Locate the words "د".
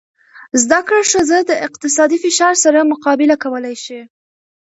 1.49-1.51